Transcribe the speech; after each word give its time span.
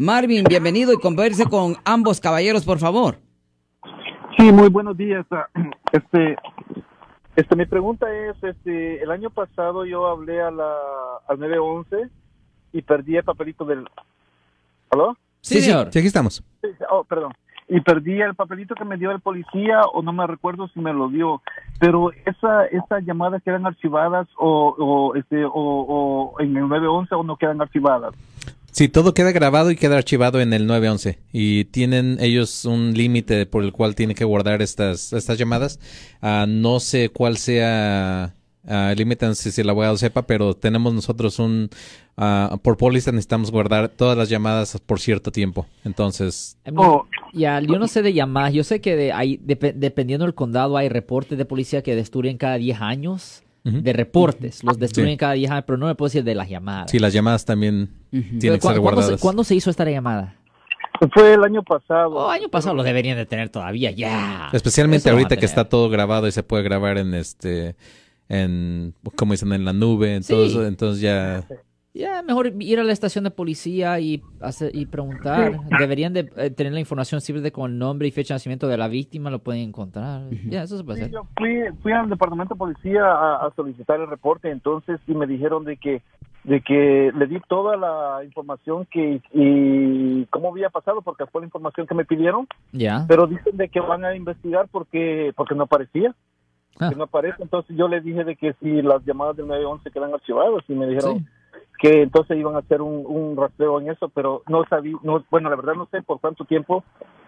Marvin, 0.00 0.44
bienvenido 0.44 0.94
y 0.94 0.96
converse 0.96 1.44
con 1.44 1.76
ambos 1.84 2.20
caballeros, 2.20 2.64
por 2.64 2.78
favor. 2.78 3.18
Sí, 4.38 4.50
muy 4.50 4.70
buenos 4.70 4.96
días. 4.96 5.26
Ah, 5.30 5.46
Este, 5.92 6.36
este, 7.36 7.56
mi 7.56 7.66
pregunta 7.66 8.06
es, 8.10 8.42
este, 8.42 9.02
el 9.02 9.10
año 9.10 9.28
pasado 9.28 9.84
yo 9.84 10.06
hablé 10.06 10.40
a 10.40 10.50
la, 10.50 10.72
al 11.28 11.38
911 11.38 12.08
y 12.72 12.80
perdí 12.80 13.18
el 13.18 13.24
papelito 13.24 13.66
del... 13.66 13.86
¿Aló? 14.88 15.18
Sí, 15.42 15.60
señor. 15.60 15.88
Sí, 15.92 15.98
aquí 15.98 16.08
estamos. 16.08 16.42
Oh, 16.90 17.04
perdón. 17.04 17.34
Y 17.68 17.82
perdí 17.82 18.22
el 18.22 18.34
papelito 18.34 18.74
que 18.74 18.86
me 18.86 18.96
dio 18.96 19.10
el 19.10 19.20
policía 19.20 19.82
o 19.92 20.00
no 20.00 20.14
me 20.14 20.26
recuerdo 20.26 20.68
si 20.68 20.80
me 20.80 20.94
lo 20.94 21.10
dio. 21.10 21.42
Pero 21.78 22.10
esa, 22.24 22.64
esas 22.66 23.04
llamadas 23.04 23.42
quedan 23.42 23.66
archivadas 23.66 24.28
o, 24.38 24.74
o, 24.78 25.14
este, 25.14 25.44
o, 25.44 25.52
o 25.52 26.40
en 26.40 26.56
el 26.56 26.68
911 26.68 27.14
o 27.14 27.22
no 27.22 27.36
quedan 27.36 27.60
archivadas. 27.60 28.14
Sí, 28.72 28.88
todo 28.88 29.14
queda 29.14 29.32
grabado 29.32 29.70
y 29.70 29.76
queda 29.76 29.96
archivado 29.96 30.40
en 30.40 30.52
el 30.52 30.66
911 30.66 31.18
y 31.32 31.64
tienen 31.66 32.18
ellos 32.20 32.64
un 32.64 32.94
límite 32.94 33.44
por 33.46 33.64
el 33.64 33.72
cual 33.72 33.94
tienen 33.94 34.14
que 34.16 34.24
guardar 34.24 34.62
estas 34.62 35.12
estas 35.12 35.38
llamadas. 35.38 35.80
Ah, 36.22 36.46
no 36.48 36.78
sé 36.80 37.08
cuál 37.08 37.36
sea 37.36 38.34
ah, 38.66 38.92
el 38.92 38.98
límite, 38.98 39.26
no 39.26 39.34
sé 39.34 39.50
si 39.52 39.62
la 39.64 39.72
abogado 39.72 39.96
sepa, 39.96 40.22
pero 40.26 40.54
tenemos 40.54 40.94
nosotros 40.94 41.38
un 41.40 41.68
ah, 42.16 42.58
por 42.62 42.76
póliza 42.76 43.10
necesitamos 43.10 43.50
guardar 43.50 43.88
todas 43.88 44.16
las 44.16 44.28
llamadas 44.28 44.78
por 44.86 45.00
cierto 45.00 45.32
tiempo. 45.32 45.66
Entonces, 45.84 46.56
Oh. 46.76 47.06
ya, 47.32 47.60
yo 47.60 47.78
no 47.78 47.88
sé 47.88 48.02
de 48.02 48.12
llamadas. 48.12 48.52
Yo 48.52 48.62
sé 48.64 48.80
que 48.80 48.94
de, 48.94 49.12
hay, 49.12 49.38
dep- 49.38 49.74
dependiendo 49.74 50.24
del 50.26 50.34
condado 50.34 50.76
hay 50.76 50.88
reportes 50.88 51.36
de 51.36 51.44
policía 51.44 51.82
que 51.82 51.96
destruyen 51.96 52.38
cada 52.38 52.56
10 52.56 52.80
años. 52.80 53.42
De 53.62 53.92
reportes. 53.92 54.64
Los 54.64 54.78
destruyen 54.78 55.12
Sí. 55.12 55.16
cada 55.18 55.32
10 55.34 55.50
años, 55.50 55.64
pero 55.66 55.76
no 55.76 55.86
me 55.86 55.94
puedo 55.94 56.08
decir 56.08 56.24
de 56.24 56.34
las 56.34 56.48
llamadas. 56.48 56.90
sí, 56.90 56.98
las 56.98 57.12
llamadas 57.12 57.44
también 57.44 57.90
tienen 58.10 58.40
que 58.40 58.58
¿Cu- 58.58 58.68
ser 58.68 58.80
¿Cuándo, 58.80 59.02
se, 59.02 59.18
cuándo 59.18 59.44
se 59.44 59.54
hizo 59.54 59.68
esta 59.70 59.84
llamada? 59.88 60.36
Fue 61.14 61.34
el 61.34 61.44
año 61.44 61.62
pasado. 61.62 62.10
Oh, 62.10 62.30
año 62.30 62.48
pasado 62.48 62.74
lo 62.74 62.82
deberían 62.82 63.16
de 63.16 63.24
tener 63.26 63.48
todavía, 63.48 63.90
ya. 63.90 64.48
Especialmente 64.52 65.08
Eso 65.08 65.16
ahorita 65.16 65.36
que 65.36 65.46
está 65.46 65.68
todo 65.68 65.88
grabado 65.88 66.26
y 66.26 66.32
se 66.32 66.42
puede 66.42 66.62
grabar 66.62 66.98
en 66.98 67.14
este 67.14 67.76
en 68.28 68.94
como 69.16 69.32
dicen 69.32 69.52
en 69.52 69.64
la 69.64 69.72
nube, 69.72 70.14
en 70.14 70.22
Sí. 70.22 70.32
todo 70.32 70.44
eso, 70.46 70.66
entonces 70.66 71.00
ya 71.02 71.44
Mejor 72.22 72.52
ir 72.60 72.78
a 72.80 72.84
la 72.84 72.92
estación 72.92 73.24
de 73.24 73.30
policía 73.30 73.98
y, 74.00 74.22
hacer, 74.40 74.70
y 74.74 74.86
preguntar. 74.86 75.52
Deberían 75.78 76.12
de 76.12 76.30
eh, 76.36 76.50
tener 76.50 76.72
la 76.72 76.80
información 76.80 77.20
siempre 77.20 77.50
con 77.52 77.72
el 77.72 77.78
nombre 77.78 78.06
y 78.08 78.10
fecha 78.10 78.34
de 78.34 78.36
nacimiento 78.36 78.68
de 78.68 78.76
la 78.76 78.88
víctima, 78.88 79.30
lo 79.30 79.38
pueden 79.40 79.62
encontrar. 79.62 80.22
Ya, 80.48 80.62
eso 80.62 80.76
se 80.76 80.84
puede 80.84 80.98
Sí, 80.98 81.02
hacer. 81.04 81.14
yo 81.14 81.26
fui, 81.36 81.60
fui 81.82 81.92
al 81.92 82.08
departamento 82.08 82.54
de 82.54 82.58
policía 82.58 83.04
a, 83.04 83.46
a 83.46 83.54
solicitar 83.54 84.00
el 84.00 84.08
reporte, 84.08 84.50
entonces 84.50 85.00
sí 85.06 85.14
me 85.14 85.26
dijeron 85.26 85.64
de 85.64 85.76
que 85.76 86.02
de 86.42 86.62
que 86.62 87.12
le 87.14 87.26
di 87.26 87.38
toda 87.48 87.76
la 87.76 88.24
información 88.24 88.86
que 88.90 89.20
y 89.34 90.24
cómo 90.30 90.48
había 90.48 90.70
pasado 90.70 91.02
porque 91.02 91.26
fue 91.26 91.42
la 91.42 91.46
información 91.48 91.86
que 91.86 91.94
me 91.94 92.06
pidieron, 92.06 92.46
Ya. 92.72 93.04
pero 93.08 93.26
dicen 93.26 93.58
de 93.58 93.68
que 93.68 93.80
van 93.80 94.06
a 94.06 94.16
investigar 94.16 94.66
porque 94.72 95.32
porque 95.36 95.54
no 95.54 95.64
aparecía, 95.64 96.14
Ah. 96.78 96.88
que 96.88 96.96
no 96.96 97.04
aparece, 97.04 97.42
entonces 97.42 97.76
yo 97.76 97.88
les 97.88 98.02
dije 98.02 98.24
de 98.24 98.36
que 98.36 98.54
si 98.62 98.80
las 98.80 99.04
llamadas 99.04 99.36
del 99.36 99.48
911 99.48 99.90
quedan 99.90 100.14
archivadas 100.14 100.64
y 100.66 100.72
me 100.72 100.86
dijeron 100.86 101.18
Sí. 101.18 101.24
Que 101.80 102.02
entonces 102.02 102.36
iban 102.38 102.54
a 102.56 102.58
hacer 102.58 102.82
un, 102.82 103.04
un 103.06 103.36
rastreo 103.36 103.80
en 103.80 103.90
eso, 103.90 104.08
pero 104.10 104.42
no 104.48 104.64
sabía, 104.68 104.96
no, 105.02 105.24
bueno, 105.30 105.48
la 105.48 105.56
verdad 105.56 105.74
no 105.74 105.88
sé 105.90 106.02
por 106.02 106.20
cuánto 106.20 106.44
tiempo 106.44 106.84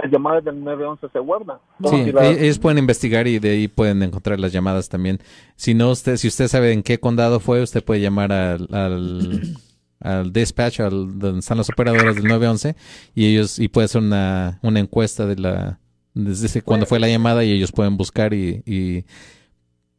las 0.00 0.12
llamadas 0.12 0.44
del 0.44 0.62
911 0.62 1.08
se 1.12 1.18
guardan. 1.18 1.58
Sí, 1.84 2.04
Si 2.04 2.12
la- 2.12 2.26
e- 2.30 2.44
ellos 2.44 2.58
pueden 2.58 2.78
investigar 2.78 3.26
y 3.26 3.38
de 3.38 3.50
ahí 3.50 3.68
pueden 3.68 4.02
encontrar 4.02 4.38
las 4.38 4.52
llamadas 4.52 4.88
también. 4.88 5.18
Si 5.56 5.74
no, 5.74 5.90
usted, 5.90 6.16
si 6.16 6.28
usted 6.28 6.46
sabe 6.48 6.72
en 6.72 6.82
qué 6.82 6.98
condado 7.00 7.40
fue, 7.40 7.62
usted 7.62 7.82
puede 7.82 8.00
llamar 8.00 8.30
al, 8.32 8.68
al, 8.72 9.40
al 10.00 10.32
dispatch, 10.32 10.80
al, 10.80 11.18
donde 11.18 11.40
están 11.40 11.56
las 11.58 11.68
operadoras 11.70 12.16
del 12.16 12.28
911 12.28 12.76
y 13.14 13.26
ellos 13.32 13.58
y 13.58 13.68
puede 13.68 13.86
hacer 13.86 14.02
una, 14.02 14.60
una 14.62 14.78
encuesta 14.80 15.26
de 15.26 15.36
la 15.36 15.80
desde 16.14 16.46
ese- 16.46 16.62
cuando 16.62 16.86
fue 16.86 17.00
la 17.00 17.08
llamada 17.08 17.42
y 17.44 17.50
ellos 17.52 17.72
pueden 17.72 17.96
buscar 17.96 18.32
y, 18.32 18.62
y 18.64 19.04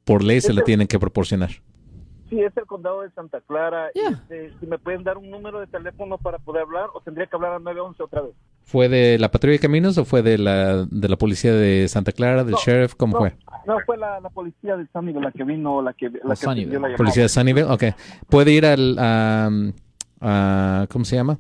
por 0.05 0.23
ley 0.23 0.39
se 0.41 0.53
le 0.53 0.61
tienen 0.61 0.87
que 0.87 0.99
proporcionar. 0.99 1.49
Sí, 2.29 2.41
es 2.41 2.55
el 2.57 2.65
condado 2.65 3.01
de 3.01 3.09
Santa 3.11 3.39
Clara. 3.41 3.89
Ya. 3.95 4.09
Este, 4.09 4.51
si 4.59 4.65
me 4.67 4.77
pueden 4.77 5.03
dar 5.03 5.17
un 5.17 5.29
número 5.29 5.59
de 5.59 5.67
teléfono 5.67 6.17
para 6.17 6.37
poder 6.39 6.63
hablar 6.63 6.89
o 6.93 6.99
tendría 7.01 7.25
que 7.27 7.35
hablar 7.35 7.53
al 7.53 7.63
911 7.63 8.03
otra 8.03 8.21
vez. 8.21 8.31
¿Fue 8.63 8.89
de 8.89 9.17
la 9.17 9.31
patrulla 9.31 9.53
de 9.53 9.59
caminos 9.59 9.97
o 9.97 10.03
fue 10.03 10.21
de 10.21 10.37
la, 10.37 10.83
de 10.85 11.07
la 11.07 11.15
policía 11.15 11.53
de 11.53 11.87
Santa 11.87 12.11
Clara, 12.11 12.43
del 12.43 12.51
No, 12.51 12.57
sheriff? 12.57 12.95
¿Cómo 12.95 13.13
no, 13.13 13.19
fue? 13.19 13.35
No, 13.65 13.77
fue 13.85 13.97
la, 13.97 14.19
la 14.19 14.29
policía 14.29 14.75
de 14.75 14.85
Sunnyvale 14.91 15.25
la 15.27 15.31
que 15.31 15.43
vino, 15.45 15.81
la 15.81 15.93
que, 15.93 16.09
la 16.09 16.19
Oh, 16.25 16.29
que 16.31 16.35
Sunnyvale. 16.35 16.61
atendió 16.61 16.79
la 16.79 16.87
llamada. 16.89 16.97
Policía 16.97 17.23
de 17.23 17.29
Sunnyvale, 17.29 17.63
ok. 17.65 17.83
Puede 18.29 18.51
ir 18.51 18.65
al, 18.65 18.97
a, 18.99 19.49
a- 20.19 20.87
¿cómo 20.89 21.05
se 21.05 21.15
llama? 21.15 21.39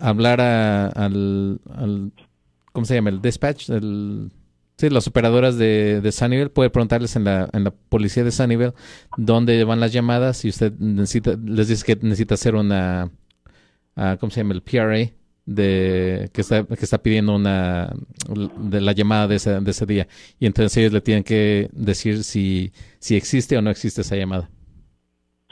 Hablar 0.00 0.40
a- 0.40 0.88
al, 0.88 1.60
al- 1.76 2.12
¿cómo 2.72 2.84
se 2.84 2.94
llama? 2.96 3.10
El 3.10 3.22
dispatch, 3.22 3.70
el, 3.70 4.32
sí, 4.76 4.90
las 4.90 5.06
operadoras 5.06 5.56
de, 5.58 6.00
de 6.00 6.12
Sunnyvale. 6.12 6.50
Puede 6.50 6.70
preguntarles 6.70 7.16
en 7.16 7.24
la, 7.24 7.48
en 7.52 7.64
la 7.64 7.70
policía 7.70 8.24
de 8.24 8.30
Sunnyvale 8.30 8.74
dónde 9.16 9.62
van 9.64 9.80
las 9.80 9.92
llamadas 9.92 10.44
y 10.44 10.48
usted 10.48 10.72
necesita, 10.78 11.36
les 11.44 11.68
dice 11.68 11.84
que 11.84 11.96
necesita 12.02 12.34
hacer 12.34 12.54
una, 12.54 13.10
ah, 13.96 14.16
¿cómo 14.20 14.30
se 14.30 14.40
llama? 14.40 14.54
El 14.54 14.62
PRA 14.62 15.10
de 15.46 16.28
que 16.32 16.40
está, 16.40 16.64
que 16.64 16.84
está 16.84 17.02
pidiendo 17.02 17.36
una 17.36 17.94
de 18.58 18.80
la 18.80 18.92
llamada 18.92 19.28
de 19.28 19.36
ese, 19.36 19.60
de 19.60 19.70
ese 19.70 19.86
día 19.86 20.08
y 20.40 20.46
entonces 20.46 20.76
ellos 20.76 20.92
le 20.92 21.00
tienen 21.00 21.22
que 21.22 21.70
decir 21.72 22.24
si, 22.24 22.72
si 22.98 23.14
existe 23.16 23.56
o 23.56 23.62
no 23.62 23.70
existe 23.70 24.00
esa 24.00 24.16
llamada. 24.16 24.50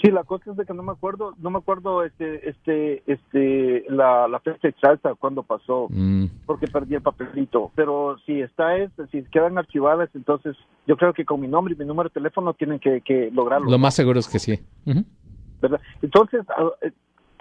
Sí, 0.02 0.10
la 0.10 0.24
cosa 0.24 0.50
es 0.50 0.56
de 0.56 0.66
que 0.66 0.74
no 0.74 0.82
me 0.82 0.92
acuerdo, 0.92 1.34
no 1.38 1.50
me 1.50 1.58
acuerdo 1.58 2.02
este, 2.04 2.48
este, 2.48 3.02
este, 3.06 3.84
la, 3.88 4.26
la 4.28 4.40
fecha 4.40 4.68
exacta 4.68 5.14
cuando 5.14 5.42
pasó, 5.44 5.86
Mm. 5.88 6.24
porque 6.46 6.66
perdí 6.66 6.96
el 6.96 7.02
papelito. 7.02 7.70
Pero 7.74 8.16
si 8.26 8.40
está 8.40 8.76
es, 8.76 8.90
si 9.12 9.22
quedan 9.24 9.56
archivadas, 9.56 10.10
entonces 10.14 10.56
yo 10.86 10.96
creo 10.96 11.12
que 11.14 11.24
con 11.24 11.40
mi 11.40 11.48
nombre 11.48 11.74
y 11.74 11.78
mi 11.78 11.84
número 11.84 12.08
de 12.08 12.14
teléfono 12.14 12.54
tienen 12.54 12.80
que, 12.80 13.00
que 13.02 13.30
lograrlo, 13.32 13.70
Lo 13.70 13.78
más 13.78 13.94
seguro 13.94 14.18
es 14.18 14.28
que 14.28 14.38
sí. 14.40 14.58
¿verdad? 15.62 15.80
Entonces, 16.02 16.44
eh, 16.82 16.90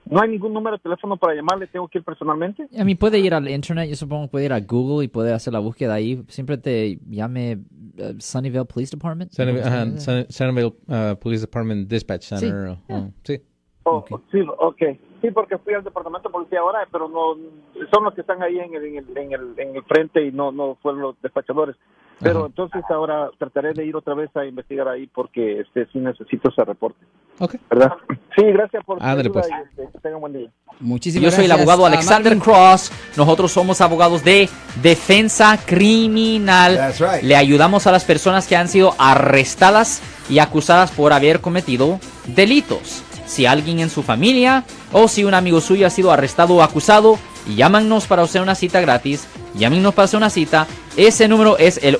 no 0.10 0.22
hay 0.22 0.30
ningún 0.30 0.54
número 0.54 0.78
de 0.78 0.84
teléfono 0.84 1.18
para 1.18 1.34
llamarle, 1.36 1.68
tengo 1.68 1.88
que 1.88 2.00
ir 2.00 2.04
personalmente. 2.04 2.68
A 2.78 2.84
mí 2.84 2.96
puede 2.96 3.20
ir 3.20 3.34
al 3.34 3.48
internet, 3.50 3.90
yo 3.90 3.96
supongo 3.96 4.26
que 4.26 4.32
puede 4.32 4.46
ir 4.46 4.54
a 4.54 4.60
Google 4.60 5.06
y 5.06 5.08
puede 5.08 5.34
hacer 5.34 5.54
la 5.54 5.60
búsqueda 5.60 5.94
ahí. 5.96 6.24
Siempre 6.28 6.58
te 6.58 7.00
llame 7.10 7.60
eh, 7.98 8.14
Sunnyvale 8.20 8.66
Police 8.66 8.96
Department. 8.96 9.32
Sunnyvale, 9.32 9.92
Sí. 10.00 10.00
Sun- 10.00 10.26
Sunnyvale, 10.30 10.66
uh, 10.68 11.16
Police 11.20 11.42
Department 11.42 11.88
Dispatch 11.90 12.24
Center. 12.24 12.68
o- 12.70 12.78
Yeah. 12.88 12.98
o- 13.00 13.12
sí. 13.24 13.42
Oh, 13.86 14.06
Sí, 14.32 14.40
ok. 14.60 14.82
Sí, 15.22 15.32
porque 15.32 15.58
fui 15.58 15.74
al 15.74 15.84
departamento 15.84 16.30
de 16.30 16.34
policía 16.34 16.60
ahora, 16.62 16.88
pero 16.92 17.08
no 17.10 17.36
son 17.94 18.04
los 18.06 18.14
que 18.14 18.22
están 18.22 18.42
ahí 18.42 18.58
en 18.60 18.74
el, 18.74 18.84
en 18.86 18.98
el, 18.98 19.18
en 19.18 19.32
el, 19.34 19.54
en 19.58 19.76
el 19.76 19.84
frente 19.84 20.26
y 20.26 20.32
no 20.32 20.52
no 20.54 20.76
fueron 20.82 21.02
los 21.02 21.22
despachadores. 21.22 21.76
Pero 22.20 22.40
Ajá. 22.40 22.46
entonces 22.48 22.84
ahora 22.90 23.30
trataré 23.38 23.74
de 23.74 23.86
ir 23.86 23.96
otra 23.96 24.14
vez 24.14 24.30
a 24.38 24.46
investigar 24.46 24.88
ahí 24.88 25.08
porque 25.08 25.60
este 25.62 25.86
sí 25.88 26.00
necesito 26.00 26.50
ese 26.50 26.64
reporte, 26.64 27.00
Ok. 27.40 27.56
¿verdad? 27.70 27.94
Sí, 28.36 28.44
gracias 28.44 28.84
por 28.86 29.04
ayuda 29.04 29.30
pues. 29.32 29.46
este, 29.46 29.92
que 29.92 30.00
tengan 30.00 30.22
buen 30.22 30.34
día. 30.34 30.50
Muchísimas 30.80 31.32
Yo 31.32 31.36
soy 31.36 31.46
el 31.46 31.52
abogado 31.52 31.86
Alexander. 31.86 32.38
Cross. 32.38 32.92
Nosotros 33.16 33.52
somos 33.52 33.82
abogados 33.82 34.24
de 34.24 34.50
defensa 34.82 35.60
criminal. 35.66 36.76
That's 36.76 37.00
right. 37.00 37.24
Le 37.24 37.36
ayudamos 37.36 37.88
a 37.88 37.92
las 37.92 38.04
personas 38.04 38.48
que 38.48 38.56
han 38.56 38.68
sido 38.68 38.96
arrestadas 38.98 40.02
y 40.30 40.40
acusadas 40.40 40.92
por 40.92 41.14
haber 41.14 41.42
cometido 41.42 42.00
delitos. 42.28 43.04
Si 43.26 43.46
alguien 43.46 43.80
en 43.80 43.90
su 43.90 44.04
familia 44.04 44.64
o 44.92 45.08
si 45.08 45.24
un 45.24 45.34
amigo 45.34 45.62
suyo 45.62 45.88
ha 45.88 45.90
sido 45.90 46.12
arrestado 46.12 46.56
o 46.56 46.62
acusado, 46.62 47.18
llámanos 47.56 48.08
para 48.08 48.24
hacer 48.24 48.42
una 48.42 48.56
cita 48.56 48.82
gratis. 48.82 49.28
Llámenos 49.56 49.94
para 49.94 50.06
hacer 50.06 50.18
una 50.18 50.30
cita. 50.30 50.68
Ese 50.98 51.28
número 51.28 51.58
es 51.58 51.80
el 51.84 52.00